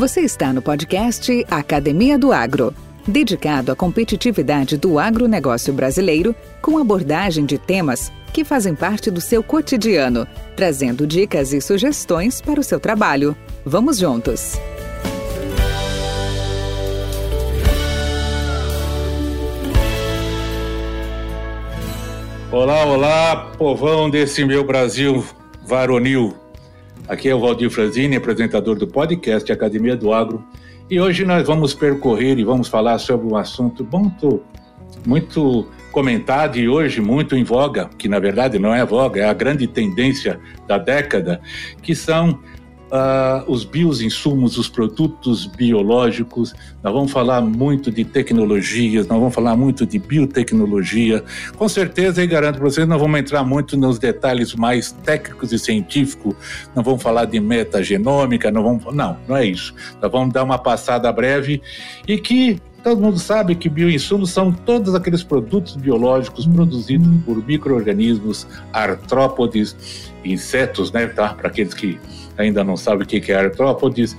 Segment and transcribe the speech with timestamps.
[0.00, 2.74] Você está no podcast Academia do Agro,
[3.06, 9.42] dedicado à competitividade do agronegócio brasileiro, com abordagem de temas que fazem parte do seu
[9.42, 10.26] cotidiano,
[10.56, 13.36] trazendo dicas e sugestões para o seu trabalho.
[13.62, 14.58] Vamos juntos!
[22.50, 25.22] Olá, olá, povão desse meu Brasil
[25.62, 26.39] varonil.
[27.08, 30.44] Aqui é o Valdir Franzini, apresentador do podcast Academia do Agro,
[30.88, 34.42] e hoje nós vamos percorrer e vamos falar sobre um assunto muito,
[35.06, 39.32] muito comentado e hoje muito em voga, que na verdade não é voga, é a
[39.32, 41.40] grande tendência da década,
[41.82, 42.38] que são
[42.90, 49.56] uh, os bioinsumos, os produtos biológicos, nós vamos falar muito de tecnologias, nós vamos falar
[49.56, 51.24] muito de biotecnologia.
[51.56, 55.58] Com certeza, e garanto para vocês, nós vamos entrar muito nos detalhes mais técnicos e
[55.58, 56.34] científicos,
[56.74, 58.94] não vamos falar de metagenômica, não vamos.
[58.94, 59.74] Não, não é isso.
[60.00, 61.62] Nós vamos dar uma passada breve
[62.06, 68.46] e que Todo mundo sabe que bioinsumos são todos aqueles produtos biológicos produzidos por micro-organismos,
[68.72, 71.06] artrópodes, insetos, né?
[71.06, 71.34] Tá?
[71.34, 71.98] Para aqueles que
[72.38, 74.16] ainda não sabem o que é artrópodes,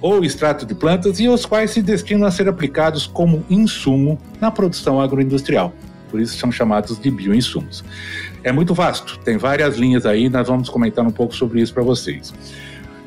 [0.00, 4.50] ou extrato de plantas, e os quais se destinam a ser aplicados como insumo na
[4.50, 5.72] produção agroindustrial.
[6.10, 7.84] Por isso são chamados de bioinsumos.
[8.42, 11.84] É muito vasto, tem várias linhas aí, nós vamos comentar um pouco sobre isso para
[11.84, 12.34] vocês.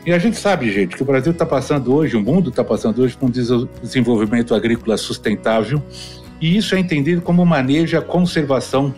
[0.05, 3.01] E a gente sabe, gente, que o Brasil está passando hoje, o mundo está passando
[3.01, 3.31] hoje por um
[3.81, 5.81] desenvolvimento agrícola sustentável,
[6.41, 8.93] e isso é entendido como manejo a conservação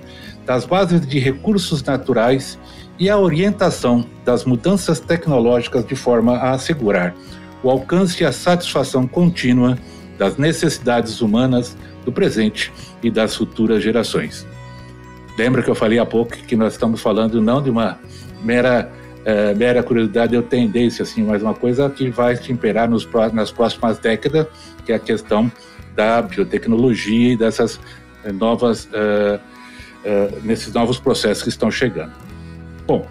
[0.45, 2.58] das bases de recursos naturais
[2.98, 7.14] e a orientação das mudanças tecnológicas de forma a assegurar
[7.61, 9.78] o alcance e a satisfação contínua
[10.17, 12.72] das necessidades humanas do presente
[13.03, 14.45] e das futuras gerações.
[15.38, 18.00] Lembra que eu falei há pouco que nós estamos falando não de uma
[18.44, 18.92] mera,
[19.26, 23.52] é, mera curiosidade ou tendência, assim, mas uma coisa que vai se imperar nos, nas
[23.52, 24.45] próximas décadas,
[24.86, 25.52] que é a questão
[25.95, 27.80] da biotecnologia e dessas
[28.23, 32.11] é, novas, uh, uh, nesses novos processos que estão chegando.
[32.86, 33.08] Bom,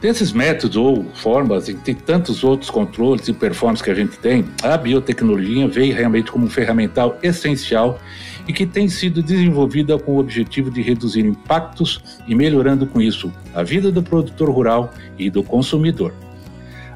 [0.00, 4.44] desses métodos ou formas, e tem tantos outros controles e performances que a gente tem,
[4.62, 7.98] a biotecnologia veio realmente como um ferramental essencial
[8.46, 13.32] e que tem sido desenvolvida com o objetivo de reduzir impactos e melhorando com isso
[13.54, 16.12] a vida do produtor rural e do consumidor.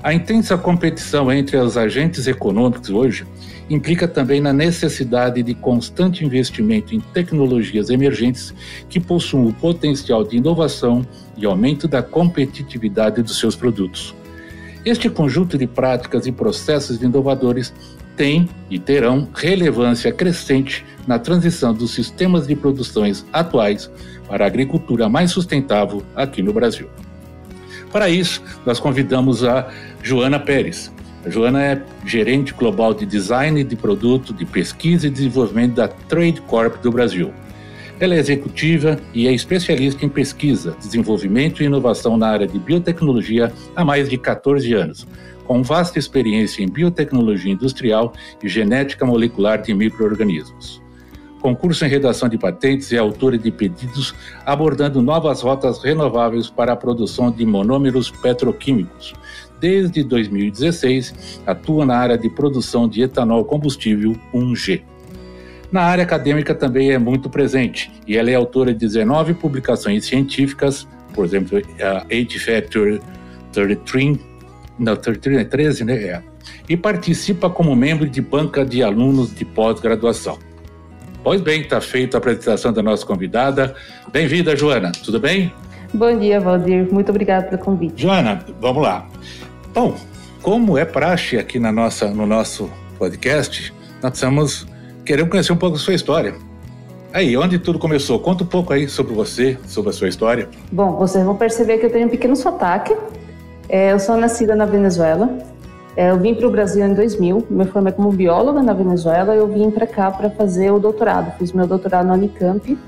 [0.02, 3.26] A intensa competição entre os agentes econômicos hoje
[3.68, 8.54] implica também na necessidade de constante investimento em tecnologias emergentes
[8.88, 11.04] que possuam o potencial de inovação
[11.36, 14.14] e aumento da competitividade dos seus produtos.
[14.84, 17.72] Este conjunto de práticas e processos inovadores
[18.16, 23.91] tem e terão relevância crescente na transição dos sistemas de produções atuais
[24.28, 26.89] para a agricultura mais sustentável aqui no Brasil.
[27.93, 29.71] Para isso, nós convidamos a
[30.03, 30.93] Joana Pérez,
[31.27, 36.41] a Joana é gerente global de design de produto, de pesquisa e desenvolvimento da Trade
[36.43, 37.33] Corp do Brasil.
[37.99, 43.53] Ela é executiva e é especialista em pesquisa, desenvolvimento e inovação na área de biotecnologia
[43.75, 45.05] há mais de 14 anos,
[45.44, 50.85] com vasta experiência em biotecnologia industrial e genética molecular de microorganismos.
[51.46, 54.12] Concurso em redação de patentes e autora de pedidos
[54.44, 59.14] abordando novas rotas renováveis para a produção de monômeros petroquímicos,
[59.60, 64.82] desde 2016, atua na área de produção de etanol combustível 1G.
[65.70, 70.88] Na área acadêmica também é muito presente e ela é autora de 19 publicações científicas,
[71.14, 73.00] por exemplo, a 8 Factor
[73.52, 74.18] 33,
[74.80, 75.94] não, 33 é 13, né?
[75.94, 76.22] É.
[76.68, 80.44] E participa como membro de banca de alunos de pós-graduação.
[81.26, 83.75] Pois bem, está feita a apresentação da nossa convidada.
[84.12, 84.92] Bem-vinda, Joana.
[84.92, 85.53] Tudo bem?
[85.92, 86.87] Bom dia, Valdir.
[86.92, 88.00] Muito obrigada pelo convite.
[88.00, 89.09] Joana, vamos lá.
[89.75, 89.97] Bom,
[90.41, 94.69] como é praxe aqui na nossa, no nosso podcast, nós precisamos
[95.04, 96.32] querer conhecer um pouco da sua história.
[97.12, 98.20] Aí, onde tudo começou?
[98.20, 100.48] Conta um pouco aí sobre você, sobre a sua história.
[100.70, 102.97] Bom, vocês vão perceber que eu tenho um pequeno sotaque.
[103.69, 105.28] É, eu sou nascida na Venezuela.
[105.96, 109.38] É, eu vim para o Brasil em 2000, me formei como bióloga na Venezuela e
[109.38, 111.32] eu vim para cá para fazer o doutorado.
[111.38, 112.78] Fiz meu doutorado na Unicamp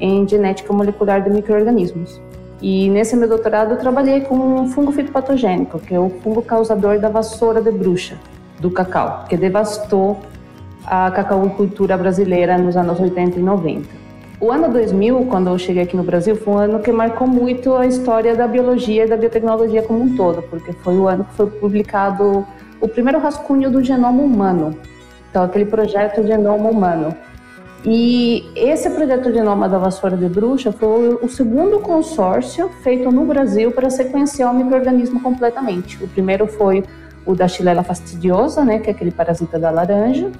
[0.00, 2.20] em genética molecular de microorganismos.
[2.60, 6.98] E nesse meu doutorado eu trabalhei com um fungo fitopatogênico, que é o fungo causador
[6.98, 8.16] da vassoura de bruxa
[8.58, 10.18] do cacau, que devastou
[10.84, 14.05] a cacaucultura brasileira nos anos 80 e 90.
[14.38, 17.74] O ano 2000, quando eu cheguei aqui no Brasil, foi um ano que marcou muito
[17.74, 21.32] a história da biologia e da biotecnologia como um todo, porque foi o ano que
[21.34, 22.46] foi publicado
[22.78, 24.78] o primeiro rascunho do genoma humano,
[25.30, 27.16] então aquele projeto Genoma Humano,
[27.82, 33.24] e esse projeto de Noma da Vassoura de Bruxa foi o segundo consórcio feito no
[33.24, 36.02] Brasil para sequenciar o microorganismo completamente.
[36.02, 36.82] O primeiro foi
[37.24, 40.30] o da Xilela fastidiosa, né, que é aquele parasita da laranja,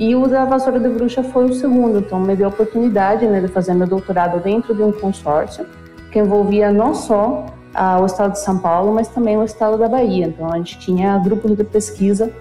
[0.00, 1.98] e o da vassoura de bruxa foi o segundo.
[1.98, 5.66] Então, me deu a oportunidade né, de fazer meu doutorado dentro de um consórcio
[6.10, 7.44] que envolvia não só
[7.74, 10.24] ah, o estado de São Paulo, mas também o estado da Bahia.
[10.24, 12.32] Então, a gente tinha grupos de pesquisa,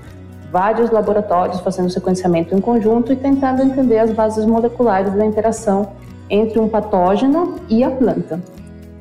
[0.50, 5.91] vários laboratórios fazendo sequenciamento em conjunto e tentando entender as bases moleculares da interação
[6.29, 8.39] entre um patógeno e a planta.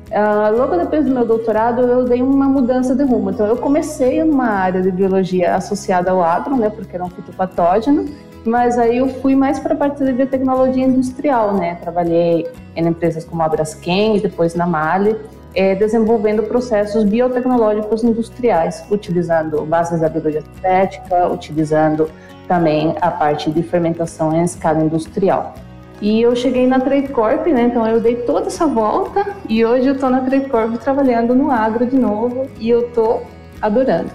[0.09, 3.29] Uh, logo depois do meu doutorado, eu dei uma mudança de rumo.
[3.29, 8.05] Então, eu comecei numa área de biologia associada ao agro, né, porque era um fitopatógeno,
[8.45, 11.75] mas aí eu fui mais para a parte de biotecnologia industrial, né?
[11.75, 15.15] Trabalhei em empresas como a Braskem depois na Mali,
[15.55, 22.09] eh, desenvolvendo processos biotecnológicos industriais, utilizando bases da biologia sintética, utilizando
[22.47, 25.53] também a parte de fermentação em escala industrial.
[26.01, 27.63] E eu cheguei na Trade Corp, né?
[27.63, 31.51] Então eu dei toda essa volta e hoje eu estou na Trade Corp trabalhando no
[31.51, 33.23] agro de novo e eu estou
[33.61, 34.09] adorando.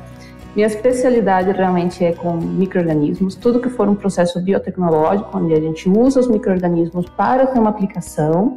[0.54, 5.88] Minha especialidade realmente é com microrganismos, tudo que for um processo biotecnológico, onde a gente
[5.88, 8.54] usa os microrganismos para ter uma aplicação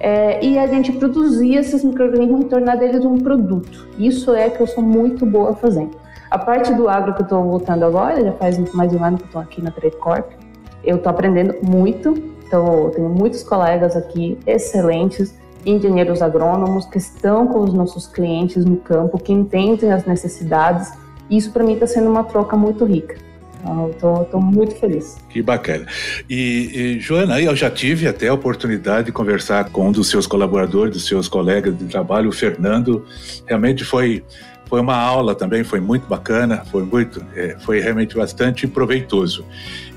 [0.00, 3.88] é, e a gente produzir esses microrganismos e tornar deles um produto.
[3.96, 5.92] Isso é que eu sou muito boa fazendo.
[6.28, 9.16] A parte do agro que eu estou voltando agora, já faz mais de um ano
[9.16, 10.32] que estou aqui na Trade Corp,
[10.82, 12.12] eu estou aprendendo muito,
[12.44, 15.32] então tenho muitos colegas aqui excelentes,
[15.64, 21.52] engenheiros agrônomos que estão com os nossos clientes no campo, que entendem as necessidades isso
[21.52, 23.16] para mim está sendo uma troca muito rica.
[23.90, 25.16] Estou muito feliz.
[25.30, 25.86] Que bacana.
[26.28, 30.26] E, e, Joana, eu já tive até a oportunidade de conversar com um dos seus
[30.26, 33.04] colaboradores, dos seus colegas de trabalho, o Fernando.
[33.46, 34.22] Realmente foi
[34.66, 39.44] foi uma aula também, foi muito bacana, foi muito, é, foi realmente bastante proveitoso.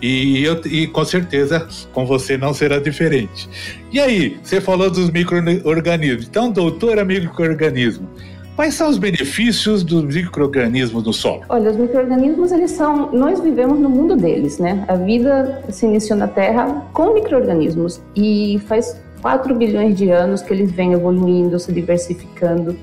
[0.01, 3.49] E, eu, e com certeza com você não será diferente.
[3.91, 6.27] E aí, você falou dos micro-organismos.
[6.27, 8.07] Então, doutora micro-organismo,
[8.57, 11.43] Quais são os benefícios dos micro-organismos no solo?
[11.47, 13.11] Olha, os micro-organismos, eles são.
[13.11, 14.83] Nós vivemos no mundo deles, né?
[14.87, 20.51] A vida se iniciou na Terra com micro-organismos e faz 4 bilhões de anos que
[20.51, 22.75] eles vêm evoluindo, se diversificando.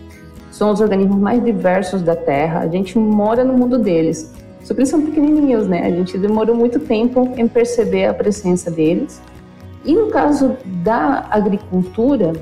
[0.53, 2.61] São os organismos mais diversos da Terra.
[2.61, 4.33] A gente mora no mundo deles.
[4.63, 5.85] Só que eles são pequenininhos, né?
[5.85, 9.21] A gente demorou muito tempo em perceber a presença deles.
[9.85, 12.33] E no caso da agricultura,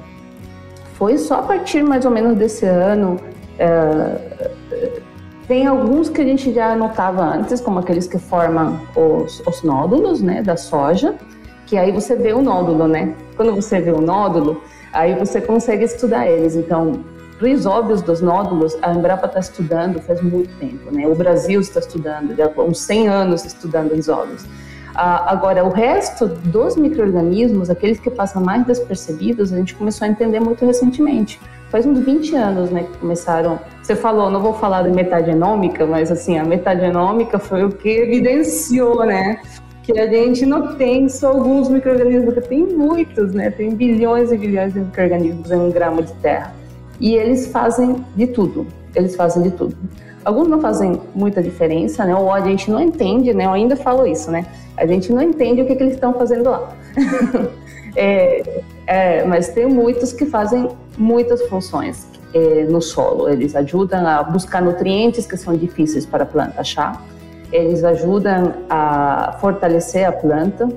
[1.03, 3.19] foi só a partir mais ou menos desse ano.
[3.59, 4.53] É,
[5.49, 10.23] tem alguns que a gente já notava antes, como aqueles que formam os, os nódulos
[10.23, 11.17] né, da soja,
[11.67, 13.17] que aí você vê o nódulo, né?
[13.35, 14.63] Quando você vê o nódulo,
[14.93, 16.55] aí você consegue estudar eles.
[16.55, 17.01] Então,
[17.41, 21.05] os óbvios dos nódulos, a Embrapa está estudando faz muito tempo, né?
[21.09, 24.47] O Brasil está estudando, já há uns 100 anos estudando os óbvios.
[24.95, 30.11] Ah, agora, o resto dos micro-organismos, aqueles que passam mais despercebidos, a gente começou a
[30.11, 31.41] entender muito recentemente.
[31.71, 33.59] Faz uns 20 anos, né, que começaram...
[33.83, 39.07] Você falou, não vou falar de metagenômica, mas, assim, a metagenômica foi o que evidenciou,
[39.07, 39.41] né,
[39.83, 44.75] que a gente não tem só alguns micro-organismos, tem muitos, né, tem bilhões e bilhões
[44.75, 46.55] de micro-organismos em um grama de terra.
[47.01, 49.75] E eles fazem de tudo, eles fazem de tudo.
[50.25, 52.15] Alguns não fazem muita diferença, né?
[52.15, 53.47] Ou a gente não entende, né?
[53.47, 54.47] Eu ainda falo isso, né?
[54.77, 56.73] A gente não entende o que, que eles estão fazendo lá.
[57.97, 63.29] é, é, mas tem muitos que fazem muitas funções é, no solo.
[63.29, 67.05] Eles ajudam a buscar nutrientes que são difíceis para a planta achar.
[67.51, 70.69] Eles ajudam a fortalecer a planta.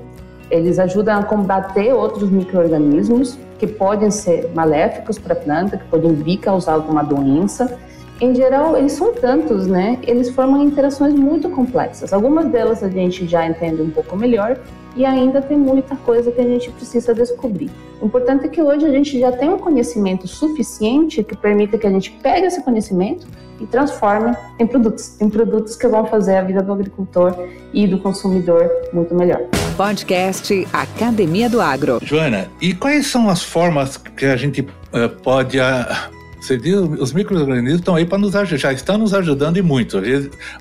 [0.50, 6.12] Eles ajudam a combater outros micro-organismos que podem ser maléficos para a planta, que podem
[6.14, 7.78] vir causar alguma doença
[8.20, 9.98] em geral, eles são tantos, né?
[10.02, 12.12] Eles formam interações muito complexas.
[12.12, 14.58] Algumas delas a gente já entende um pouco melhor
[14.96, 17.70] e ainda tem muita coisa que a gente precisa descobrir.
[18.00, 21.86] O importante é que hoje a gente já tem um conhecimento suficiente que permita que
[21.86, 23.26] a gente pegue esse conhecimento
[23.60, 27.34] e transforme em produtos, em produtos que vão fazer a vida do agricultor
[27.72, 29.42] e do consumidor muito melhor.
[29.76, 31.98] Podcast Academia do Agro.
[32.02, 37.12] Joana, e quais são as formas que a gente uh, pode uh, você viu, os
[37.12, 40.00] micro-organismos estão aí para nos ajudar, já estão nos ajudando e muito.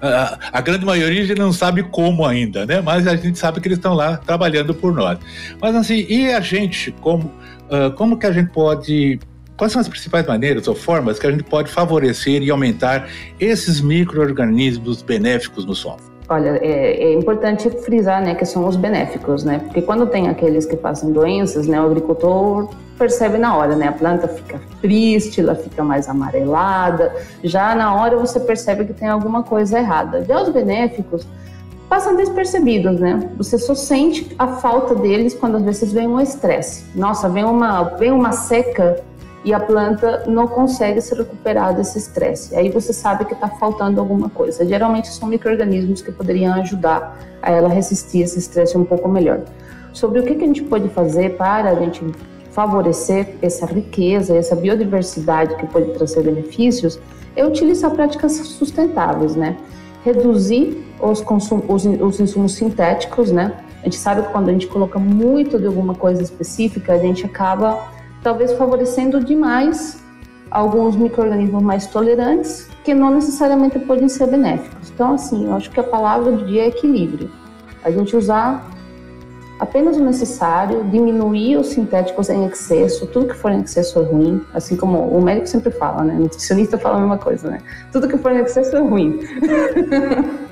[0.01, 2.82] A, a, grande maioria a gente não sabe como ainda, né?
[2.82, 5.20] Mas a gente sabe que eles estão lá trabalhando por nós.
[5.62, 7.25] Mas assim, e a gente, como,
[7.70, 9.20] uh, como que a gente pode
[9.58, 13.08] Quais são as principais maneiras ou formas que a gente pode favorecer e aumentar
[13.39, 16.14] esses micro-organismos benéficos no solo?
[16.27, 19.60] Olha, é, é, importante frisar, né, que são os benéficos, né?
[19.60, 23.89] Porque quando tem aqueles que fazem doenças, né, o agricultor percebe na hora, né?
[23.89, 27.13] A planta fica triste, ela fica mais amarelada.
[27.44, 30.24] Já na hora você percebe que tem alguma coisa errada.
[30.24, 31.27] Já os benéficos
[31.88, 33.29] passam despercebidos, né?
[33.38, 36.86] Você só sente a falta deles quando às vezes vem um estresse.
[36.96, 39.03] Nossa, vem uma, vem uma seca
[39.45, 42.55] e a planta não consegue se recuperar desse estresse.
[42.55, 44.65] Aí você sabe que está faltando alguma coisa.
[44.65, 49.41] Geralmente são micro-organismos que poderiam ajudar a ela resistir esse estresse um pouco melhor.
[49.93, 52.03] Sobre o que, a gente pode fazer para a gente
[52.49, 56.99] favorecer essa riqueza, essa biodiversidade que pode trazer benefícios,
[57.35, 59.57] é utilizar práticas sustentáveis, né?
[60.03, 61.23] Reduzir os,
[61.67, 63.53] os, os insumos sintéticos, né?
[63.81, 67.25] A gente sabe que quando a gente coloca muito de alguma coisa específica, a gente
[67.25, 67.93] acaba
[68.25, 70.03] talvez favorecendo demais
[70.50, 74.89] alguns micro-organismos mais tolerantes, que não necessariamente podem ser benéficos.
[74.89, 77.29] Então, assim, eu acho que a palavra do dia é equilíbrio.
[77.84, 78.67] A gente usar
[79.60, 84.41] apenas o necessário, diminuir os sintéticos em excesso, tudo que for em excesso é ruim,
[84.55, 86.15] assim como o médico sempre fala, né?
[86.15, 87.60] O nutricionista fala a mesma coisa, né?
[87.91, 89.20] Tudo que for em excesso é ruim.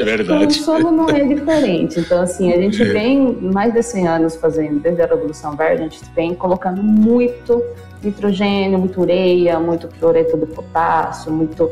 [0.00, 0.46] é verdade.
[0.46, 2.00] o solo não é diferente.
[2.00, 2.84] Então, assim, a gente é.
[2.86, 7.62] vem mais de 100 anos fazendo, desde a Revolução Verde, a gente vem colocando muito
[8.02, 11.70] nitrogênio, muito ureia, muito cloreto de potássio, muito,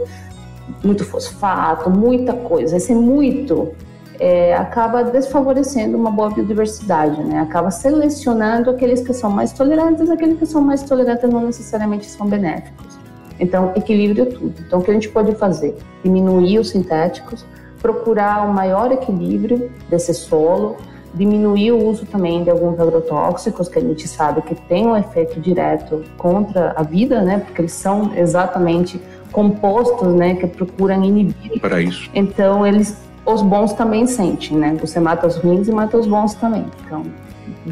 [0.82, 2.76] muito fosfato, muita coisa.
[2.76, 3.72] Esse muito
[4.18, 7.40] é, acaba desfavorecendo uma boa biodiversidade, né?
[7.40, 12.26] Acaba selecionando aqueles que são mais tolerantes, aqueles que são mais tolerantes não necessariamente são
[12.26, 12.93] benéficos.
[13.38, 14.54] Então, equilíbrio é tudo.
[14.66, 15.76] Então, o que a gente pode fazer?
[16.02, 17.44] Diminuir os sintéticos,
[17.80, 20.76] procurar um maior equilíbrio desse solo,
[21.12, 25.40] diminuir o uso também de alguns agrotóxicos que a gente sabe que tem um efeito
[25.40, 27.38] direto contra a vida, né?
[27.38, 29.00] Porque eles são exatamente
[29.30, 31.60] compostos, né, que procuram inibir.
[31.60, 32.08] Para isso.
[32.14, 34.76] Então, eles os bons também sentem, né?
[34.80, 36.66] Você mata os ruins e mata os bons também.
[36.84, 37.02] Então,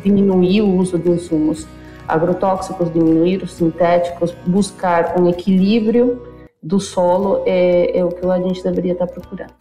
[0.03, 1.67] diminuir o uso de insumos
[2.09, 6.21] agrotóxicos, diminuir os sintéticos, buscar um equilíbrio
[6.63, 9.53] do solo é, é o que a gente deveria estar procurando.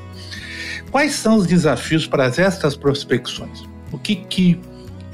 [0.91, 3.63] Quais são os desafios para estas prospecções?
[3.91, 4.59] O que, que,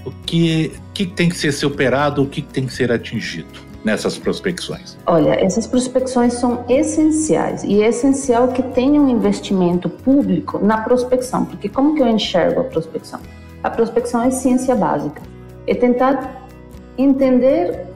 [0.05, 3.63] o que, que tem que ser superado, o que tem que ser atingido?
[3.85, 4.97] nessas prospecções?
[5.05, 11.43] Olha, essas prospecções são essenciais e é essencial que tenha um investimento público na prospecção,
[11.43, 13.19] porque como que eu enxergo a prospecção?
[13.61, 15.21] A prospecção é ciência básica,
[15.67, 16.47] é tentar
[16.97, 17.87] entender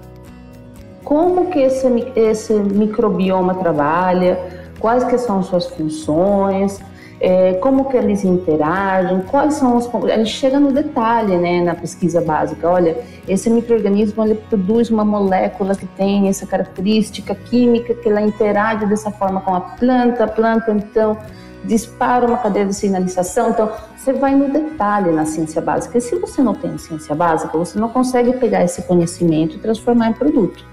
[1.04, 4.38] como que esse, esse microbioma trabalha,
[4.80, 6.82] quais que são suas funções,
[7.20, 9.90] é, como que eles interagem, quais são os...
[10.06, 12.70] A gente chega no detalhe, né, na pesquisa básica.
[12.70, 12.98] Olha,
[13.28, 19.10] esse microorganismo ele produz uma molécula que tem essa característica química que ela interage dessa
[19.10, 21.18] forma com a planta, a planta então
[21.64, 23.50] dispara uma cadeia de sinalização.
[23.50, 25.98] Então, você vai no detalhe na ciência básica.
[25.98, 30.10] E se você não tem ciência básica, você não consegue pegar esse conhecimento e transformar
[30.10, 30.66] em produto.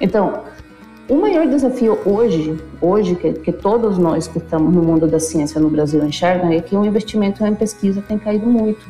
[0.00, 0.44] Então,
[1.08, 5.60] o maior desafio hoje, hoje que, que, todos nós que estamos no mundo da ciência
[5.60, 8.86] no Brasil enxergam, é que o investimento em pesquisa tem caído muito.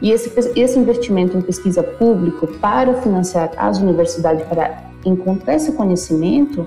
[0.00, 6.66] E esse, esse investimento em pesquisa público para financiar as universidades, para encontrar esse conhecimento,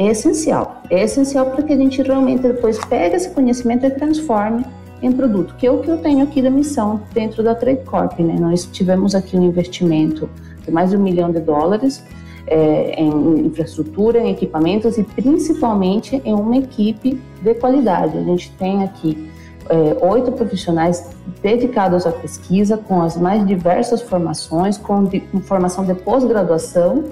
[0.00, 0.82] é essencial.
[0.88, 4.64] É essencial para que a gente realmente depois pegue esse conhecimento e transforme
[5.02, 8.18] em produto, que é o que eu tenho aqui da missão dentro da Trade Corp.
[8.18, 8.36] Né?
[8.40, 10.28] Nós tivemos aqui um investimento
[10.64, 12.02] de mais de um milhão de dólares
[12.46, 18.16] é, em infraestrutura, em equipamentos e principalmente em uma equipe de qualidade.
[18.16, 19.30] A gente tem aqui
[19.68, 21.10] é, oito profissionais
[21.42, 27.04] dedicados à pesquisa, com as mais diversas formações, com, de, com formação de pós-graduação,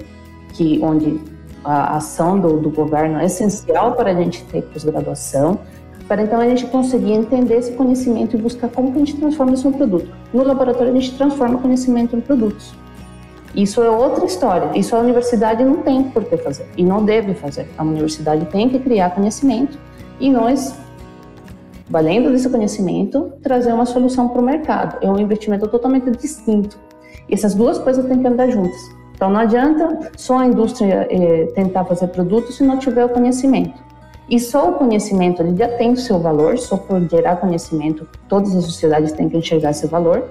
[0.53, 1.19] que onde
[1.63, 5.59] a ação do, do governo é essencial para a gente ter pós-graduação,
[6.07, 9.53] para então a gente conseguir entender esse conhecimento e buscar como que a gente transforma
[9.53, 10.09] isso em produto.
[10.33, 12.73] No laboratório a gente transforma conhecimento em produtos.
[13.55, 14.77] Isso é outra história.
[14.77, 17.67] Isso a universidade não tem por que fazer e não deve fazer.
[17.77, 19.77] A universidade tem que criar conhecimento
[20.19, 20.75] e nós,
[21.89, 24.97] valendo desse conhecimento, trazer uma solução para o mercado.
[25.01, 26.77] É um investimento totalmente distinto.
[27.27, 28.98] E essas duas coisas têm que andar juntas.
[29.19, 33.73] Então não adianta só a indústria eh, tentar fazer produtos se não tiver o conhecimento.
[34.29, 38.55] E só o conhecimento ele já tem o seu valor, só por gerar conhecimento, todas
[38.55, 40.23] as sociedades têm que enxergar esse valor.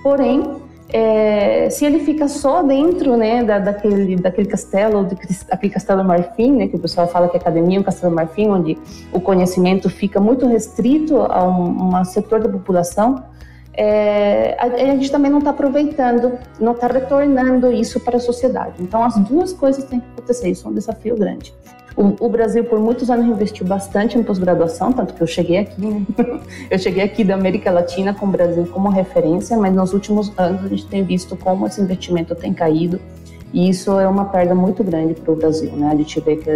[0.00, 0.58] Porém,
[0.92, 6.68] é, se ele fica só dentro né, da, daquele, daquele castelo, daquele castelo marfim, né,
[6.68, 8.78] que o pessoal fala que a academia é um castelo marfim, onde
[9.12, 13.24] o conhecimento fica muito restrito a um, um setor da população,
[13.76, 18.74] é, a, a, gente também não está aproveitando, não está retornando isso para a sociedade.
[18.80, 21.54] Então, as duas coisas têm que acontecer, isso é um desafio grande.
[21.96, 25.80] O, o Brasil, por muitos anos, investiu bastante em pós-graduação, tanto que eu cheguei aqui,
[25.80, 26.02] né?
[26.70, 30.64] eu cheguei aqui da América Latina com o Brasil como referência, mas nos últimos anos
[30.64, 33.00] a gente tem visto como esse investimento tem caído,
[33.52, 35.90] e isso é uma perda muito grande para o Brasil, né?
[35.92, 36.50] A gente vê que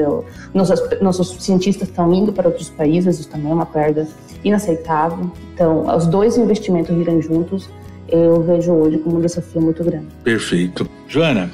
[0.52, 4.06] nossos, nossos cientistas estão indo para outros países, isso também é uma perda
[4.44, 5.30] inaceitável.
[5.54, 7.68] Então, os dois investimentos irem juntos,
[8.08, 10.08] eu vejo hoje como um desafio muito grande.
[10.24, 10.88] Perfeito.
[11.06, 11.50] Joana,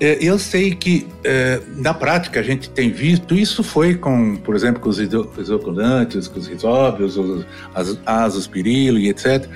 [0.00, 4.56] é, eu sei que é, na prática a gente tem visto, isso foi com, por
[4.56, 7.44] exemplo, com os isoculantes, com os risóbios, os
[8.06, 9.46] asos pirilo e etc.,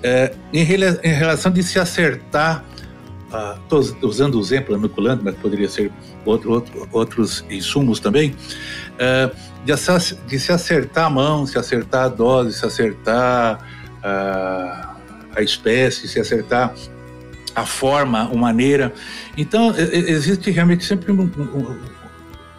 [0.00, 2.64] é, em, relação de se acertar,
[3.62, 5.92] estou uh, usando o exemplo inoculante, mas poderia ser
[6.24, 8.34] outro, outro, outros insumos também,
[8.94, 9.72] uh, de,
[10.26, 13.58] de, se acertar a mão, se acertar a dose, se acertar
[13.98, 14.98] uh,
[15.36, 16.74] a espécie, se acertar
[17.54, 18.92] a forma, a maneira.
[19.36, 21.76] Então, existe realmente sempre um, um,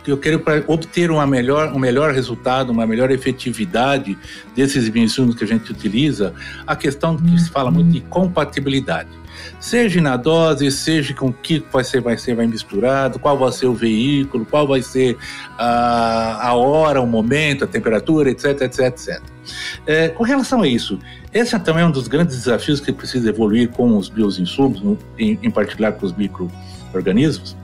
[0.10, 4.18] eu quero para obter uma melhor, um melhor resultado, uma melhor efetividade
[4.56, 6.34] desses insumos que a gente utiliza,
[6.66, 9.10] a questão que se fala muito de compatibilidade.
[9.60, 13.52] Seja na dose, seja com o que vai ser, vai ser vai misturado, qual vai
[13.52, 15.18] ser o veículo, qual vai ser
[15.58, 19.22] a, a hora, o momento, a temperatura, etc, etc, etc.
[19.86, 21.00] É, com relação a isso,
[21.34, 24.82] esse é também um dos grandes desafios que precisa evoluir com os bioinsumos,
[25.18, 27.56] em, em particular com os micro-organismos?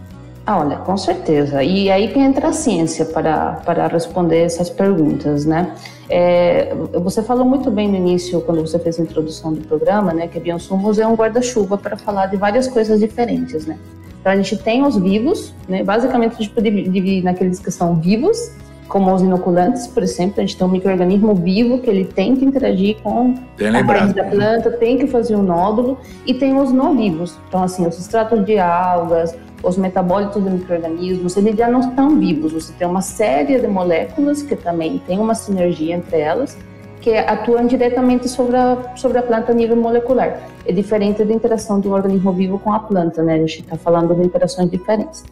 [0.46, 1.64] Ah, olha, com certeza.
[1.64, 5.74] E aí que entra a ciência para, para responder essas perguntas, né?
[6.08, 10.28] É, você falou muito bem no início, quando você fez a introdução do programa, né,
[10.28, 13.76] que bioinsumos é um guarda-chuva para falar de várias coisas diferentes, né?
[14.22, 15.84] Então a gente tem os vivos, né?
[15.84, 18.52] Basicamente a gente pode dividir naqueles que são vivos,
[18.88, 22.46] como os inoculantes, por exemplo, a gente tem um microorganismo vivo que ele tem que
[22.46, 27.36] interagir com a da planta, tem que fazer um nódulo, e tem os não vivos,
[27.48, 32.54] então assim, os extratos de algas, os metabólitos do microorganismos, eles já não estão vivos.
[32.54, 36.56] Você tem uma série de moléculas que também tem uma sinergia entre elas,
[37.02, 40.40] que atuam diretamente sobre a, sobre a planta a nível molecular.
[40.66, 43.36] É diferente da interação de um organismo vivo com a planta, né?
[43.36, 45.24] A gente está falando de interações diferentes.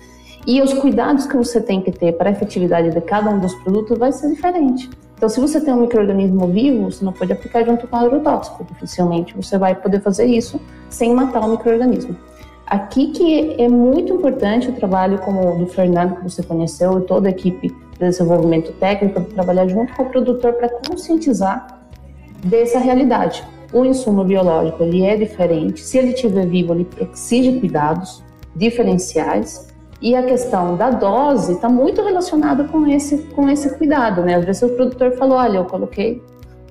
[0.45, 3.55] E os cuidados que você tem que ter para a efetividade de cada um dos
[3.55, 4.89] produtos vai ser diferente.
[5.15, 8.65] Então, se você tem um microorganismo vivo, você não pode aplicar junto com agrotóxico.
[8.65, 12.15] Dificilmente você vai poder fazer isso sem matar o microorganismo.
[12.73, 17.01] Aqui que é muito importante o trabalho como o do Fernando, que você conheceu, e
[17.03, 21.85] toda a equipe de desenvolvimento técnico, trabalhar junto com o produtor para conscientizar
[22.43, 23.43] dessa realidade.
[23.71, 28.23] O insumo biológico ele é diferente, se ele estiver vivo, ele exige cuidados
[28.55, 29.67] diferenciais,
[30.01, 34.33] e a questão da dose está muito relacionada com esse, com esse cuidado, né?
[34.33, 36.23] Às vezes o produtor falou, olha, eu coloquei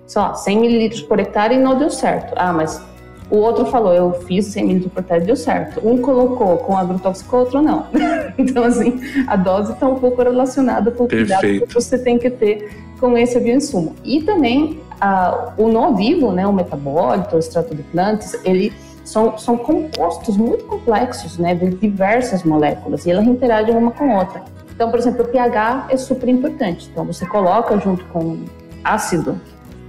[0.04, 2.34] só 100 mililitros por hectare e não deu certo.
[2.34, 2.90] Ah, mas
[3.32, 5.80] o outro falou, eu fiz 100 ml por hectare, deu certo.
[5.82, 7.86] Um colocou com agrotóxico, outro não.
[8.36, 12.28] então, assim, a dose está um pouco relacionada com o cuidado que você tem que
[12.28, 13.96] ter com esse bioinsumo.
[14.04, 18.70] E também a, o nó vivo, né, o metabólito, o extrato de plantas, ele
[19.02, 24.42] são, são compostos muito complexos, né, de diversas moléculas, e elas interagem uma com outra.
[24.74, 26.90] Então, por exemplo, o pH é super importante.
[26.92, 28.40] Então, você coloca junto com
[28.84, 29.40] ácido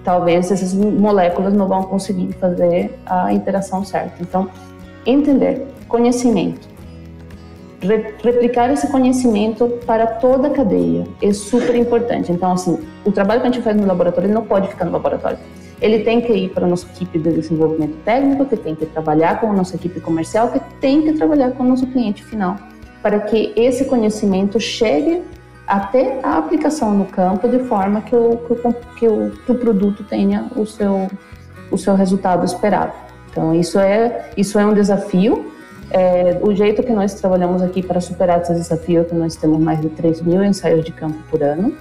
[0.04, 4.22] talvez essas moléculas não vão conseguir fazer a interação certa.
[4.22, 4.50] Então,
[5.06, 6.68] entender, conhecimento,
[8.24, 12.32] replicar esse conhecimento para toda a cadeia é super importante.
[12.32, 15.38] Então, assim, o trabalho que a gente faz no laboratório não pode ficar no laboratório.
[15.82, 19.42] Ele tem que ir para a nossa equipe de desenvolvimento técnico, que tem que trabalhar
[19.42, 22.56] com a nossa equipe comercial, que tem que trabalhar com o nosso cliente final,
[23.02, 25.24] para que esse conhecimento chegue
[25.68, 30.50] até a aplicação no campo de forma que o, que o, que o, produto tenha
[30.56, 31.08] o seu,
[31.72, 32.94] o seu resultado esperado.
[33.32, 35.52] Então, isso é, isso é um desafio.
[35.90, 39.60] É, o jeito que nós trabalhamos aqui para superar esse desafio é que nós temos
[39.60, 41.74] mais de 3 mil ensaios de campo por ano,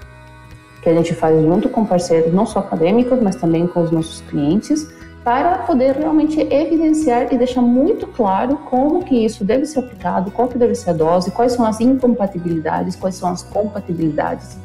[0.83, 4.21] que a gente faz junto com parceiros, não só acadêmicos, mas também com os nossos
[4.23, 4.89] clientes,
[5.25, 10.49] para poder realmente evidenciar e deixar muito claro como que isso deve ser aplicado, qual
[10.49, 14.59] que deve ser a dose, quais são as incompatibilidades, quais são as compatibilidades,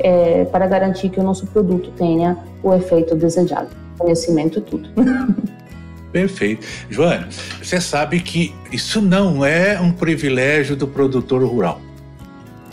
[0.00, 3.68] é, para garantir que o nosso produto tenha o efeito desejado.
[3.98, 4.88] Conhecimento tudo.
[6.10, 6.66] Perfeito.
[6.90, 7.28] Joana,
[7.62, 11.80] você sabe que isso não é um privilégio do produtor rural,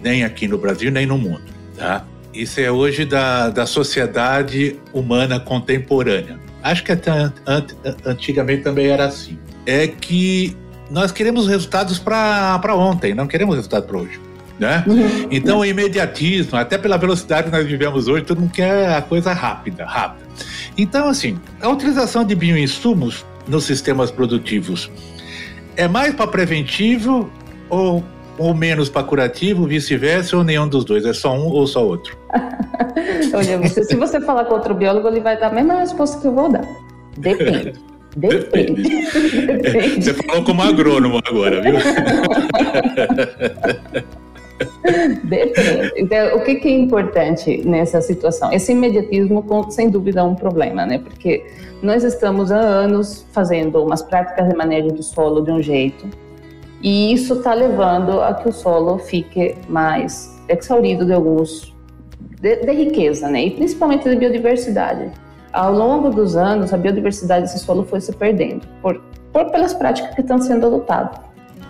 [0.01, 1.43] nem aqui no Brasil, nem no mundo,
[1.77, 2.05] tá?
[2.34, 6.48] Isso é hoje da, da sociedade humana contemporânea.
[6.62, 7.12] Acho que até
[8.06, 9.38] antigamente também era assim.
[9.65, 10.56] é que
[10.89, 14.19] nós queremos resultados para ontem, não queremos resultado para hoje.
[14.58, 14.84] Né?
[14.88, 15.28] Uhum.
[15.32, 19.32] Então, o imediatismo, até pela velocidade que nós vivemos hoje, todo mundo quer a coisa
[19.32, 20.28] rápida, rápida.
[20.78, 24.91] Então, assim, a utilização de bioinsumos nos sistemas produtivos
[25.78, 27.32] é mais para preventivo
[27.69, 28.04] ou,
[28.39, 31.06] ou menos para curativo, vice-versa, ou nenhum dos dois?
[31.06, 32.17] É só um ou só outro?
[33.34, 36.28] Olha, você, se você falar com outro biólogo, ele vai dar a mesma resposta que
[36.28, 36.65] eu vou dar.
[37.17, 37.73] Depende.
[38.17, 38.82] Depende.
[38.82, 40.04] Depende.
[40.04, 41.75] Você falou como agrônomo agora, viu?
[45.23, 45.93] Depende.
[45.95, 48.52] Então, o que, que, é importante nessa situação?
[48.52, 50.97] Esse imediatismo, sem dúvida, é um problema, né?
[50.97, 51.45] Porque
[51.82, 56.08] nós estamos há anos fazendo umas práticas de manejo do solo de um jeito,
[56.82, 61.76] e isso está levando a que o solo fique mais exaurido de alguns
[62.39, 63.46] de, de riqueza, né?
[63.46, 65.12] E principalmente de biodiversidade.
[65.52, 69.02] Ao longo dos anos, a biodiversidade desse solo foi se perdendo por,
[69.34, 71.20] por pelas práticas que estão sendo adotadas.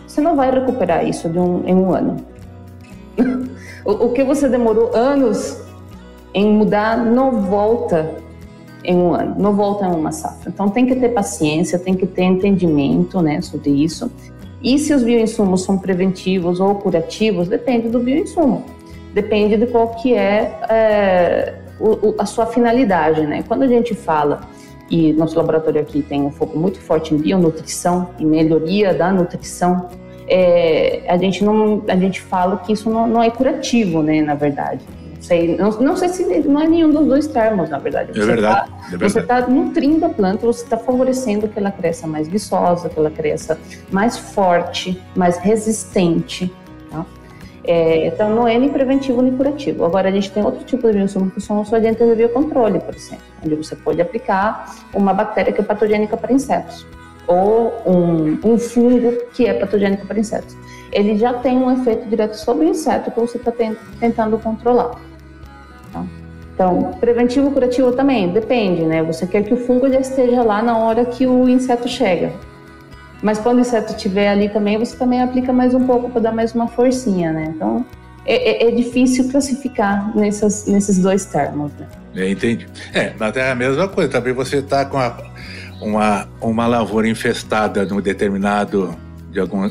[0.06, 2.18] Você não vai recuperar isso um, em um ano.
[3.86, 5.62] o, o que você demorou anos
[6.34, 8.16] em mudar não volta
[8.84, 10.50] em um ano, não volta em uma safra.
[10.50, 14.12] Então tem que ter paciência, tem que ter entendimento né, sobre isso.
[14.62, 18.66] E se os bioinsumos são preventivos ou curativos, depende do bioinsumo.
[19.14, 23.44] Depende de qual que é, é o, a sua finalidade, né?
[23.48, 24.42] Quando a gente fala,
[24.90, 29.88] e nosso laboratório aqui tem um foco muito forte em bionutrição e melhoria da nutrição,
[30.28, 34.22] é, a gente não a gente fala que isso não, não é curativo, né?
[34.22, 34.82] Na verdade,
[35.20, 38.12] sei, não, não, sei se não é nenhum dos dois termos, na verdade.
[38.14, 38.70] Você é verdade.
[38.70, 39.12] Tá, é verdade.
[39.12, 43.12] Você está nutrindo a planta, você está favorecendo que ela cresça mais viçosa, que ela
[43.12, 43.58] cresça
[43.92, 46.52] mais forte, mais resistente.
[46.90, 47.06] Tá?
[47.64, 49.86] É, então, não é nem preventivo nem curativo.
[49.86, 52.96] Agora, a gente tem outro tipo de bioinsumo que são os agentes de biocontrole, por
[52.96, 56.86] exemplo, onde você pode aplicar uma bactéria que é patogênica para insetos
[57.30, 60.58] ou um, um fungo que é patogênico para insetos.
[60.92, 63.54] Ele já tem um efeito direto sobre o inseto que você está
[64.00, 65.00] tentando controlar.
[66.60, 69.02] Então, preventivo curativo também, depende, né?
[69.02, 72.34] Você quer que o fungo já esteja lá na hora que o inseto chega.
[73.24, 76.32] Mas quando o inseto estiver ali também, você também aplica mais um pouco para dar
[76.34, 77.54] mais uma forcinha, né?
[77.56, 77.86] Então,
[78.26, 81.88] é, é, é difícil classificar nesses, nesses dois termos, né?
[82.14, 82.68] É, entendi.
[82.94, 84.12] É, mas é a mesma coisa.
[84.12, 85.16] Também você está com a,
[85.82, 88.94] uma, uma lavoura infestada num determinado
[89.32, 89.70] de algum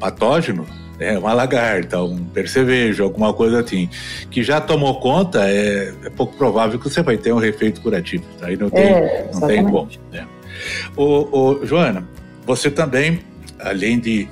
[0.00, 0.66] patógeno,
[0.98, 3.88] é uma lagarta, um percevejo, alguma coisa assim,
[4.30, 8.24] que já tomou conta, é, é pouco provável que você vai ter um efeito curativo.
[8.38, 8.46] Tá?
[8.46, 9.88] Aí não tem, é, não tem como.
[10.12, 10.26] Né?
[10.96, 12.06] O, o, Joana,
[12.46, 13.20] você também,
[13.58, 14.28] além de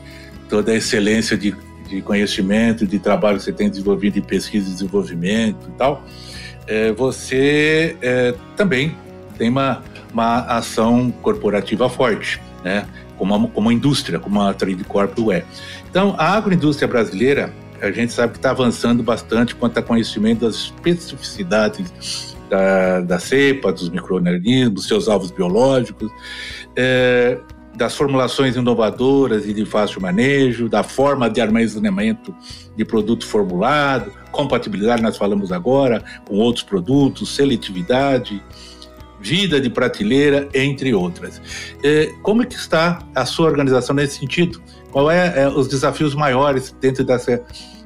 [0.48, 1.55] toda a excelência de,
[1.88, 6.05] de conhecimento, de trabalho que você tem desenvolvido em pesquisa e desenvolvimento e tal,
[6.66, 8.96] é, você é, também
[9.37, 12.87] tem uma, uma ação corporativa forte, né?
[13.22, 15.44] como, a, como a indústria, como a Trade Corp é.
[15.92, 20.55] Então, a agroindústria brasileira, a gente sabe que está avançando bastante quanto a conhecimento das
[20.55, 26.11] especificidades da, da cepa, dos micro-organismos, seus alvos biológicos.
[26.74, 27.38] É,
[27.74, 32.35] das formulações inovadoras e de fácil manejo, da forma de armazenamento
[32.74, 38.42] de produto formulado, compatibilidade, nós falamos agora, com outros produtos, seletividade,
[39.22, 41.40] vida de prateleira, entre outras.
[42.22, 44.61] Como é que está a sua organização nesse sentido?
[44.90, 47.42] Qual é, é os desafios maiores dentro dessa,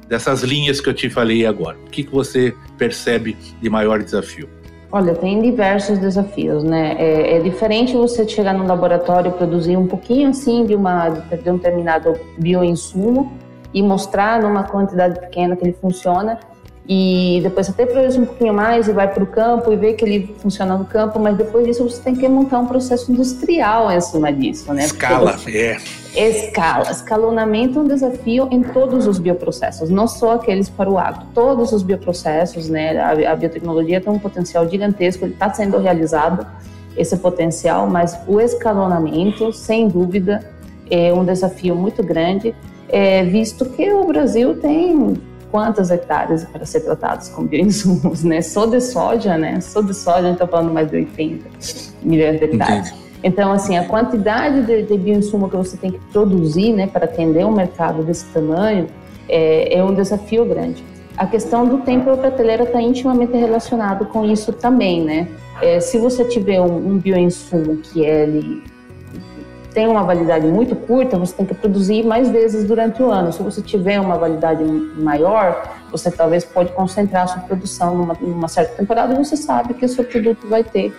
[0.07, 1.77] dessas linhas que eu te falei agora?
[1.85, 4.49] O que, que você percebe de maior desafio?
[4.91, 6.95] Olha, tem diversos desafios, né?
[6.97, 11.57] É, é, diferente você chegar no laboratório produzir um pouquinho assim de, uma, de um
[11.57, 13.33] determinado bioinsumo
[13.73, 16.39] e mostrar numa quantidade pequena que ele funciona
[16.89, 20.05] e depois até produz um pouquinho mais e vai para o campo e vê que
[20.05, 23.99] ele funciona no campo, mas depois disso você tem que montar um processo industrial em
[23.99, 24.85] cima disso, né?
[24.85, 25.77] Escala, é.
[26.15, 26.89] Escala.
[26.89, 31.23] Escalonamento é um desafio em todos os bioprocessos, não só aqueles para o agro.
[31.33, 32.97] Todos os bioprocessos, né?
[32.97, 36.47] A, a biotecnologia tem um potencial gigantesco, ele está sendo realizado,
[36.95, 40.39] esse potencial, mas o escalonamento, sem dúvida,
[40.89, 42.55] é um desafio muito grande,
[42.89, 45.15] é, visto que o Brasil tem
[45.51, 48.41] quantas hectares para ser tratados com bioinsumos, né?
[48.41, 49.59] Só de soja, né?
[49.61, 51.49] Só de soja a gente está falando mais de 80
[52.03, 52.87] milhões de hectares.
[52.89, 53.07] Entendi.
[53.23, 57.45] Então, assim, a quantidade de, de bioinsumo que você tem que produzir, né, para atender
[57.45, 58.87] um mercado desse tamanho,
[59.27, 60.83] é, é um desafio grande.
[61.17, 65.27] A questão do tempo da prateleira está intimamente relacionado com isso também, né?
[65.61, 68.61] É, se você tiver um, um bioinsumo que ele
[69.77, 73.31] tem uma validade muito curta, você tem que produzir mais vezes durante o ano.
[73.31, 78.47] Se você tiver uma validade maior, você talvez pode concentrar a sua produção numa, numa
[78.47, 80.91] certa temporada e você sabe que o seu produto vai ter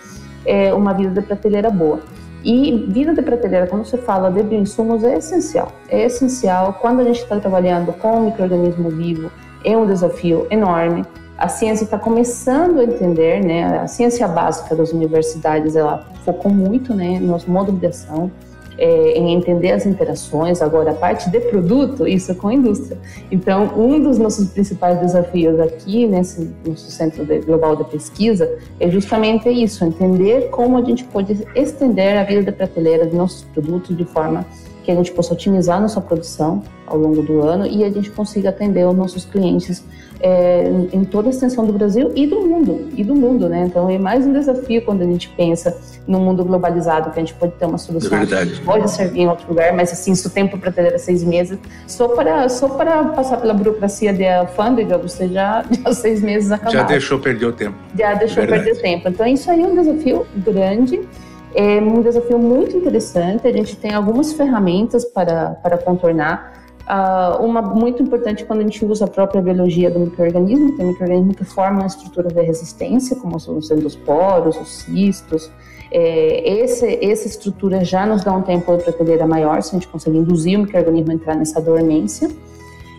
[0.46, 1.98] é, uma vida de prateleira boa.
[2.44, 5.72] E vida de prateleira, quando você fala de bioinsumos, é essencial.
[5.88, 6.74] É essencial.
[6.74, 9.28] Quando a gente está trabalhando com microorganismo vivo,
[9.64, 11.04] é um desafio enorme.
[11.36, 13.80] A ciência está começando a entender, né?
[13.80, 18.30] A ciência básica das universidades, ela focou muito, né, nos modos de ação
[18.78, 20.62] é, em entender as interações.
[20.62, 22.98] Agora, a parte de produto, isso é com a indústria.
[23.30, 28.88] Então, um dos nossos principais desafios aqui nesse nosso Centro de, Global de Pesquisa é
[28.90, 33.96] justamente isso, entender como a gente pode estender a vida de prateleira de nossos produtos
[33.96, 34.46] de forma
[34.88, 38.48] que a gente possa otimizar nossa produção ao longo do ano e a gente consiga
[38.48, 39.84] atender os nossos clientes
[40.18, 43.66] é, em toda a extensão do Brasil e do mundo, e do mundo, né?
[43.66, 47.34] Então é mais um desafio quando a gente pensa no mundo globalizado, que a gente
[47.34, 50.30] pode ter uma solução é que pode servir em outro lugar, mas assim, se o
[50.30, 54.96] tempo para ter é seis meses, só para, só para passar pela burocracia da alfândega,
[54.96, 56.80] você já, já seis meses acabaram.
[56.80, 57.76] Já deixou perder o tempo.
[57.94, 58.64] Já deixou Verdade.
[58.64, 59.08] perder tempo.
[59.10, 61.06] Então isso aí é um desafio grande,
[61.54, 63.46] é um desafio muito interessante.
[63.46, 66.58] A gente tem algumas ferramentas para, para contornar.
[66.88, 71.34] Uh, uma muito importante quando a gente usa a própria biologia do microorganismo, tem microorganismo
[71.34, 75.50] que forma uma estrutura de resistência, como sendo os poros, os cistos.
[75.90, 79.88] É, esse, essa estrutura já nos dá um tempo de prateleira maior, se a gente
[79.88, 82.30] conseguir induzir o microorganismo a entrar nessa dormência.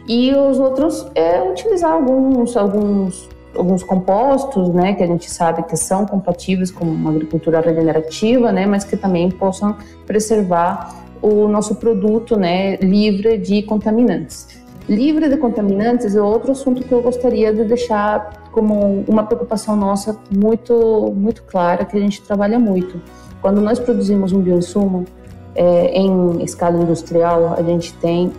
[0.07, 5.75] E os outros é utilizar alguns, alguns alguns compostos, né, que a gente sabe que
[5.75, 12.37] são compatíveis com uma agricultura regenerativa, né, mas que também possam preservar o nosso produto,
[12.37, 14.59] né, livre de contaminantes.
[14.87, 20.17] Livre de contaminantes é outro assunto que eu gostaria de deixar como uma preocupação nossa
[20.35, 22.99] muito muito clara que a gente trabalha muito.
[23.39, 25.05] Quando nós produzimos um bioinsumo
[25.53, 28.31] é, em escala industrial, a gente tem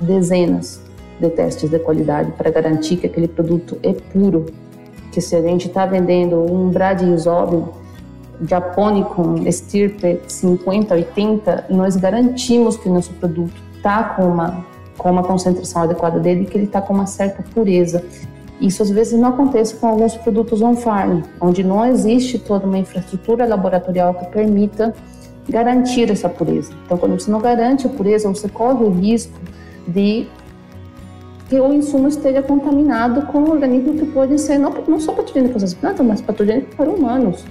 [0.00, 0.85] dezenas
[1.20, 4.46] de testes de qualidade para garantir que aquele produto é puro.
[5.12, 7.72] Que se a gente está vendendo um Bradisóbio
[8.46, 14.66] Japonicum estirpe 50, 80, nós garantimos que o nosso produto está com uma,
[14.98, 18.04] com uma concentração adequada dele e que ele está com uma certa pureza.
[18.60, 23.46] Isso às vezes não acontece com alguns produtos on-farm, onde não existe toda uma infraestrutura
[23.46, 24.94] laboratorial que permita
[25.48, 26.72] garantir essa pureza.
[26.84, 29.38] Então, quando você não garante a pureza, você corre o risco
[29.86, 30.26] de
[31.48, 35.64] que o insumo esteja contaminado com organismos que podem ser não, não só patogênicos para
[35.64, 37.44] as plantas, mas patogênicos para humanos.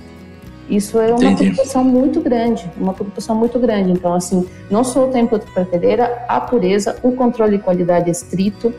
[0.69, 1.51] Isso é uma Entendi.
[1.51, 3.91] preocupação muito grande, uma preocupação muito grande.
[3.91, 8.73] Então, assim, não só o tempo de prateleira, a pureza, o controle de qualidade estrito,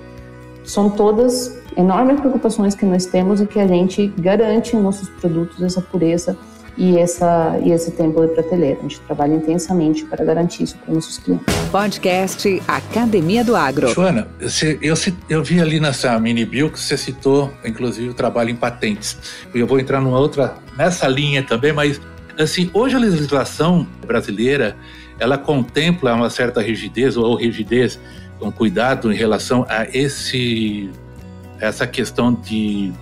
[0.64, 5.62] são todas enormes preocupações que nós temos e que a gente garante em nossos produtos
[5.62, 6.36] essa pureza
[6.76, 8.78] e, essa, e esse tempo de prateleira.
[8.78, 11.46] A gente trabalha intensamente para garantir isso para nossos clientes.
[11.70, 13.88] Podcast Academia do Agro.
[13.88, 14.94] Joana, você, eu,
[15.28, 19.16] eu vi ali nessa mini bio que você citou, inclusive, o trabalho em patentes.
[19.54, 22.00] Eu vou entrar numa outra, nessa linha também, mas
[22.38, 24.76] assim, hoje a legislação brasileira,
[25.18, 27.98] ela contempla uma certa rigidez ou rigidez,
[28.40, 30.90] um cuidado em relação a esse
[31.58, 32.92] essa questão de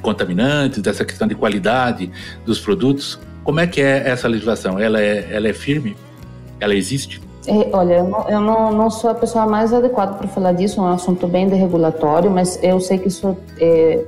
[0.00, 2.10] de contaminantes, dessa questão de qualidade
[2.44, 3.20] dos produtos.
[3.44, 4.78] Como é que é essa legislação?
[4.78, 5.96] Ela é, ela é firme?
[6.58, 7.20] Ela existe?
[7.46, 10.80] É, olha, eu, não, eu não, não, sou a pessoa mais adequada para falar disso,
[10.80, 14.04] é um assunto bem deregulatório, mas eu sei que isso é,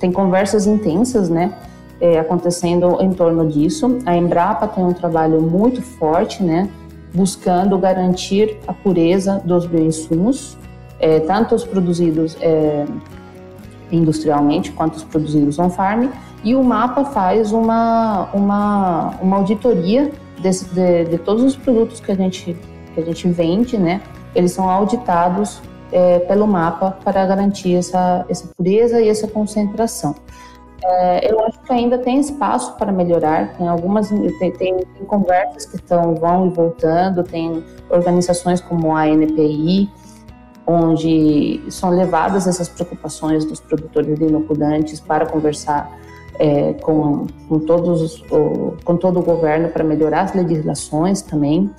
[0.00, 1.54] tem conversas intensas, né,
[2.00, 3.98] é, acontecendo em torno disso.
[4.04, 6.68] A Embrapa tem um trabalho muito forte, né,
[7.14, 10.56] buscando garantir a pureza dos bioinsumos,
[10.98, 12.84] é, tanto os produzidos é,
[13.92, 16.08] industrialmente quanto os produzidos on-farm,
[16.42, 22.10] e o mapa faz uma, uma, uma auditoria desse, de, de, todos os produtos que
[22.10, 22.56] a gente,
[22.94, 24.00] que a gente vende, né?
[24.34, 25.60] Eles são auditados
[25.92, 30.14] é, pelo mapa para garantir essa, essa pureza e essa concentração.
[30.84, 33.54] É, eu acho que ainda tem espaço para melhorar.
[33.56, 37.22] Tem algumas tem, tem, tem, conversas que estão vão e voltando.
[37.22, 39.88] Tem organizações como a NPI
[40.66, 45.90] onde são levadas essas preocupações dos produtores de inoculantes para conversar
[46.38, 48.22] é, com, com, todos,
[48.84, 51.70] com todo o governo para melhorar as legislações também.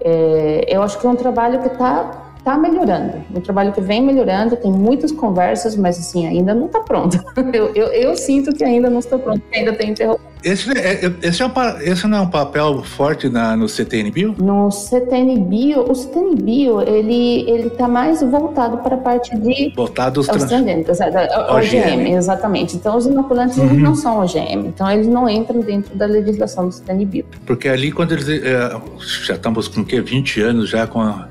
[0.00, 4.02] É, eu acho que é um trabalho que está tá melhorando, um trabalho que vem
[4.02, 7.18] melhorando, tem muitas conversas, mas assim, ainda não está pronto.
[7.52, 11.12] Eu, eu, eu, sinto que ainda não está pronto, ainda tem interrupção esse, é, é,
[11.22, 14.34] esse, é um, esse não é um papel forte na, no CTN Bio?
[14.38, 19.72] No CTN Bio, o CTN Bio, ele, ele tá mais voltado para a parte de...
[19.76, 21.08] Voltado aos, aos transgênicos, é,
[21.50, 22.76] OGM, exatamente.
[22.76, 23.74] Então, os inoculantes uhum.
[23.74, 27.24] não são OGM, então eles não entram dentro da legislação do CTN Bio.
[27.44, 28.28] Porque ali, quando eles...
[28.28, 28.80] É,
[29.24, 30.00] já estamos com o quê?
[30.00, 31.28] 20 anos já com a,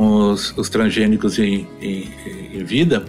[0.00, 2.08] com os, os transgênicos em, em,
[2.54, 3.04] em vida,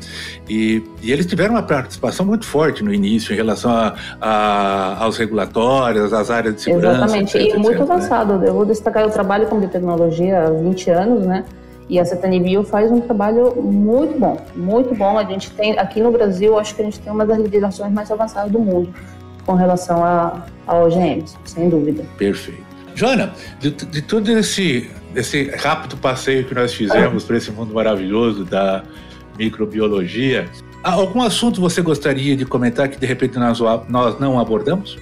[0.49, 5.15] e, e, eles tiveram uma participação muito forte no início em relação a, a, aos
[5.15, 7.05] regulatórios, às áreas de segurança.
[7.05, 8.37] Exatamente, etc, e muito etc, avançado.
[8.37, 8.49] Né?
[8.49, 11.45] Eu vou destacar, eu trabalho com biotecnologia há 20 anos, né?
[11.87, 15.17] E a Cetanibio faz um trabalho muito bom, muito bom.
[15.17, 18.11] A gente tem, aqui no Brasil, acho que a gente tem uma das legislações mais
[18.11, 18.93] avançadas do mundo
[19.45, 22.03] com relação a, a OGMs, sem dúvida.
[22.17, 22.69] Perfeito.
[22.95, 28.45] Joana, de, de todo esse, esse rápido passeio que nós fizemos por esse mundo maravilhoso
[28.45, 28.83] da
[29.37, 30.49] microbiologia,
[30.83, 34.97] algum assunto você gostaria de comentar que de repente nós, nós não abordamos?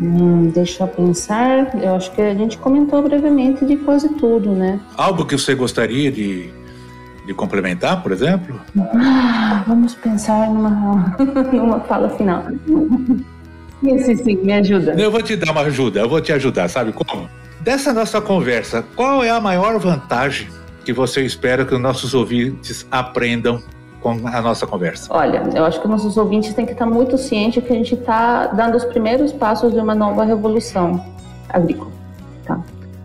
[0.00, 1.74] Hum, deixa eu pensar.
[1.80, 4.80] Eu acho que a gente comentou brevemente de quase tudo, né?
[4.96, 6.50] Algo que você gostaria de,
[7.26, 8.60] de complementar, por exemplo?
[8.94, 11.16] Ah, vamos pensar numa,
[11.52, 12.44] numa fala final.
[13.82, 14.92] Sim, sim, me ajuda.
[14.92, 17.28] Eu vou te dar uma ajuda, eu vou te ajudar, sabe como?
[17.62, 20.48] Dessa nossa conversa, qual é a maior vantagem
[20.84, 23.62] que você espera que os nossos ouvintes aprendam
[24.00, 25.06] com a nossa conversa?
[25.14, 28.48] Olha, eu acho que nossos ouvintes têm que estar muito cientes que a gente está
[28.48, 31.06] dando os primeiros passos de uma nova revolução
[31.48, 31.92] agrícola.
[32.44, 32.60] Tá?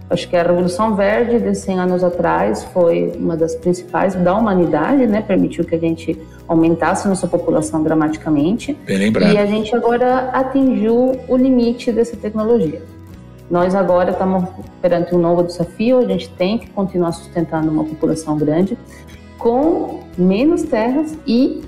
[0.09, 5.05] Acho que a Revolução Verde de 100 anos atrás foi uma das principais da humanidade,
[5.05, 5.21] né?
[5.21, 8.73] Permitiu que a gente aumentasse nossa população dramaticamente.
[8.85, 9.31] Bem lembrado.
[9.31, 12.81] E a gente agora atingiu o limite dessa tecnologia.
[13.49, 14.43] Nós agora estamos
[14.81, 18.77] perante um novo desafio, a gente tem que continuar sustentando uma população grande,
[19.38, 21.62] com menos terras e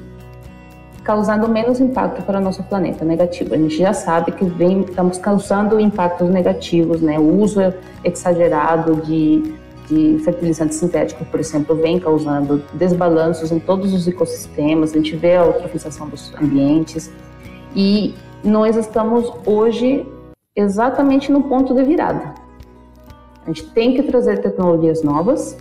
[1.04, 3.54] causando menos impacto para o nosso planeta negativo.
[3.54, 7.18] A gente já sabe que vem, estamos causando impactos negativos, né?
[7.18, 7.62] O uso
[8.04, 9.54] exagerado de,
[9.88, 14.92] de fertilizantes sintéticos, por exemplo, vem causando desbalanços em todos os ecossistemas.
[14.92, 17.10] A gente vê a eutrofização dos ambientes
[17.76, 18.14] e
[18.44, 20.06] nós estamos hoje
[20.60, 22.34] exatamente no ponto de virada.
[23.44, 25.58] A gente tem que trazer tecnologias novas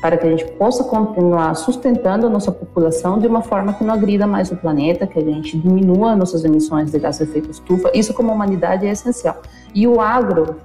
[0.00, 3.94] para que a gente possa continuar sustentando a nossa população de uma forma que não
[3.94, 7.90] agrida mais o planeta, que a gente diminua nossas emissões de gás de efeito estufa.
[7.94, 9.40] Isso, como humanidade, é essencial.
[9.74, 10.56] E o agro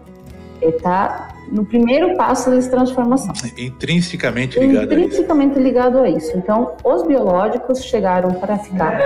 [0.61, 3.33] está no primeiro passo dessa transformação.
[3.57, 6.37] Intrinsecamente ligado Intrinsecamente a ligado a isso.
[6.37, 8.99] Então, os biológicos chegaram para ficar.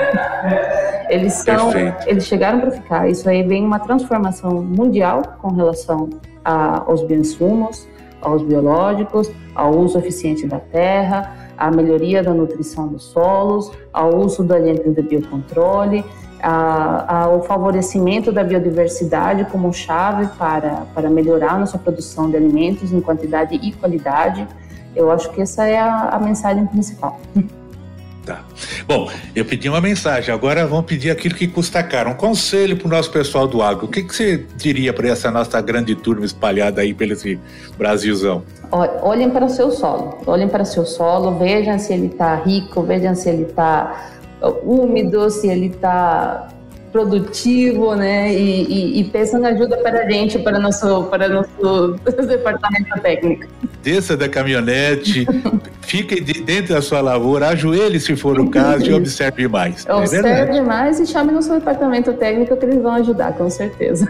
[1.10, 1.72] Eles são,
[2.06, 3.10] eles chegaram para ficar.
[3.10, 6.10] Isso aí vem uma transformação mundial com relação
[6.44, 7.88] a, aos bioinsumos,
[8.22, 14.44] aos biológicos, ao uso eficiente da terra, à melhoria da nutrição dos solos, ao uso
[14.44, 16.04] do aliento de biocontrole,
[16.44, 23.56] ao favorecimento da biodiversidade como chave para, para melhorar nossa produção de alimentos em quantidade
[23.56, 24.46] e qualidade.
[24.96, 27.20] Eu acho que essa é a, a mensagem principal.
[28.26, 28.42] Tá.
[28.88, 32.12] Bom, eu pedi uma mensagem, agora vamos pedir aquilo que custa caro.
[32.12, 33.86] Um conselho para o nosso pessoal do agro.
[33.86, 37.14] O que, que você diria para essa nossa grande turma espalhada aí pelo
[37.78, 38.44] Brasilzão?
[38.72, 42.82] Olhem para o seu solo, olhem para o seu solo, vejam se ele está rico,
[42.82, 44.14] vejam se ele está
[44.64, 46.50] úmido, se ele está
[46.94, 48.34] produtivo, né?
[48.34, 51.96] E, e, e peça na ajuda para a gente, para nosso, para nosso
[52.28, 53.48] departamento técnico.
[53.82, 55.26] Desça da caminhonete,
[55.82, 59.86] fique dentro da sua lavoura, ajoelhe se for o caso e observe mais.
[59.88, 63.50] É observe é mais e chame no seu departamento técnico que eles vão ajudar, com
[63.50, 64.08] certeza.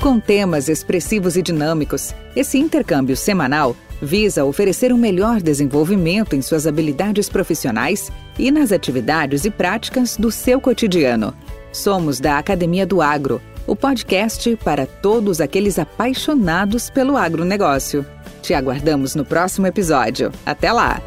[0.01, 6.67] Com temas expressivos e dinâmicos, esse intercâmbio semanal visa oferecer um melhor desenvolvimento em suas
[6.67, 11.33] habilidades profissionais e nas atividades e práticas do seu cotidiano.
[11.71, 18.05] Somos da Academia do Agro, o podcast para todos aqueles apaixonados pelo agronegócio.
[18.41, 20.31] Te aguardamos no próximo episódio.
[20.45, 21.01] Até lá!